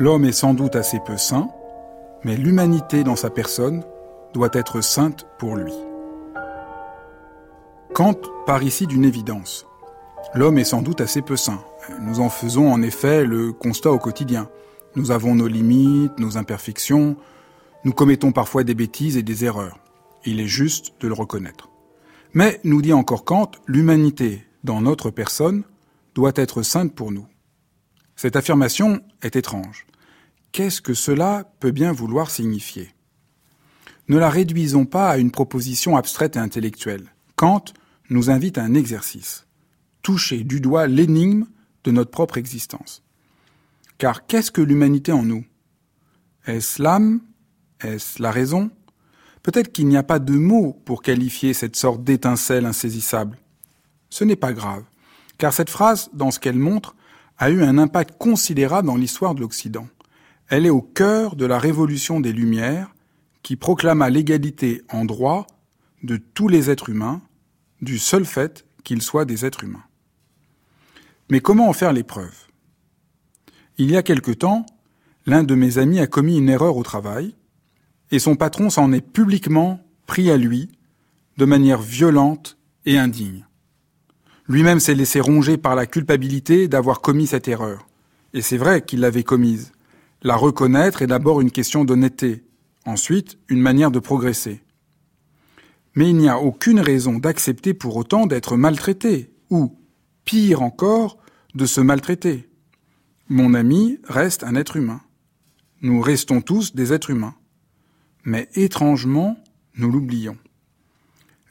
[0.00, 1.50] L'homme est sans doute assez peu saint,
[2.24, 3.84] mais l'humanité dans sa personne
[4.32, 5.72] doit être sainte pour lui.
[7.92, 9.66] Kant part ici d'une évidence.
[10.34, 11.60] L'homme est sans doute assez peu saint.
[12.00, 14.48] Nous en faisons en effet le constat au quotidien.
[14.96, 17.16] Nous avons nos limites, nos imperfections,
[17.84, 19.78] nous commettons parfois des bêtises et des erreurs.
[20.24, 21.68] Il est juste de le reconnaître.
[22.32, 25.62] Mais, nous dit encore Kant, l'humanité, dans notre personne,
[26.14, 27.26] doit être sainte pour nous.
[28.16, 29.86] Cette affirmation est étrange.
[30.52, 32.94] Qu'est-ce que cela peut bien vouloir signifier?
[34.08, 37.12] Ne la réduisons pas à une proposition abstraite et intellectuelle.
[37.36, 37.64] Kant
[38.10, 39.46] nous invite à un exercice.
[40.02, 41.46] Toucher du doigt l'énigme
[41.84, 43.02] de notre propre existence.
[43.98, 45.44] Car qu'est-ce que l'humanité en nous?
[46.46, 47.20] Est-ce l'âme?
[47.80, 48.70] Est-ce la raison?
[49.42, 53.38] Peut-être qu'il n'y a pas de mots pour qualifier cette sorte d'étincelle insaisissable.
[54.08, 54.84] Ce n'est pas grave,
[55.38, 56.94] car cette phrase, dans ce qu'elle montre,
[57.44, 59.86] a eu un impact considérable dans l'histoire de l'Occident.
[60.48, 62.94] Elle est au cœur de la révolution des Lumières
[63.42, 65.46] qui proclama l'égalité en droit
[66.02, 67.20] de tous les êtres humains,
[67.82, 69.84] du seul fait qu'ils soient des êtres humains.
[71.28, 72.46] Mais comment en faire les preuves
[73.76, 74.64] Il y a quelque temps,
[75.26, 77.36] l'un de mes amis a commis une erreur au travail,
[78.10, 80.70] et son patron s'en est publiquement pris à lui,
[81.36, 82.56] de manière violente
[82.86, 83.44] et indigne.
[84.46, 87.86] Lui-même s'est laissé ronger par la culpabilité d'avoir commis cette erreur.
[88.34, 89.72] Et c'est vrai qu'il l'avait commise.
[90.22, 92.44] La reconnaître est d'abord une question d'honnêteté,
[92.84, 94.62] ensuite une manière de progresser.
[95.94, 99.78] Mais il n'y a aucune raison d'accepter pour autant d'être maltraité, ou,
[100.24, 101.18] pire encore,
[101.54, 102.48] de se maltraiter.
[103.28, 105.00] Mon ami reste un être humain.
[105.82, 107.34] Nous restons tous des êtres humains.
[108.24, 109.38] Mais étrangement,
[109.76, 110.36] nous l'oublions.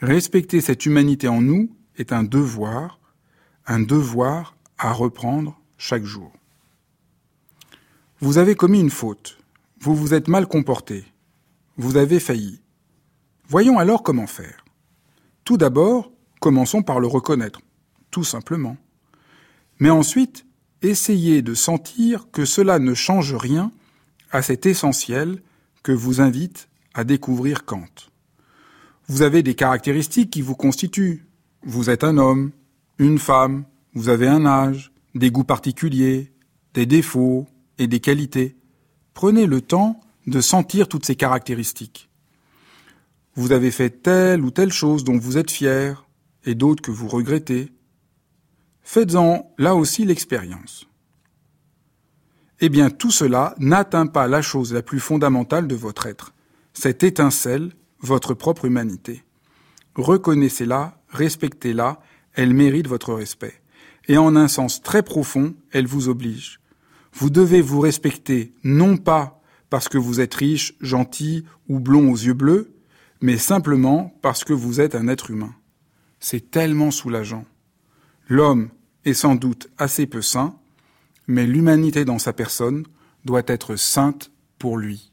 [0.00, 2.98] Respecter cette humanité en nous est un devoir,
[3.66, 6.32] un devoir à reprendre chaque jour.
[8.20, 9.38] Vous avez commis une faute,
[9.80, 11.04] vous vous êtes mal comporté,
[11.76, 12.60] vous avez failli.
[13.48, 14.64] Voyons alors comment faire.
[15.44, 17.60] Tout d'abord, commençons par le reconnaître,
[18.10, 18.76] tout simplement.
[19.78, 20.46] Mais ensuite,
[20.82, 23.72] essayez de sentir que cela ne change rien
[24.30, 25.42] à cet essentiel
[25.82, 27.86] que vous invite à découvrir Kant.
[29.08, 31.26] Vous avez des caractéristiques qui vous constituent.
[31.64, 32.50] Vous êtes un homme,
[32.98, 33.64] une femme,
[33.94, 36.32] vous avez un âge, des goûts particuliers,
[36.74, 37.46] des défauts
[37.78, 38.56] et des qualités.
[39.14, 42.08] Prenez le temps de sentir toutes ces caractéristiques.
[43.36, 46.04] Vous avez fait telle ou telle chose dont vous êtes fier
[46.44, 47.72] et d'autres que vous regrettez.
[48.82, 50.88] Faites-en là aussi l'expérience.
[52.60, 56.34] Eh bien, tout cela n'atteint pas la chose la plus fondamentale de votre être,
[56.72, 59.22] cette étincelle, votre propre humanité.
[59.94, 62.00] Reconnaissez-la, respectez-la,
[62.34, 63.62] elle mérite votre respect.
[64.08, 66.60] Et en un sens très profond, elle vous oblige.
[67.12, 72.16] Vous devez vous respecter non pas parce que vous êtes riche, gentil ou blond aux
[72.16, 72.74] yeux bleus,
[73.20, 75.54] mais simplement parce que vous êtes un être humain.
[76.20, 77.44] C'est tellement soulageant.
[78.28, 78.70] L'homme
[79.04, 80.58] est sans doute assez peu saint,
[81.26, 82.84] mais l'humanité dans sa personne
[83.24, 85.11] doit être sainte pour lui.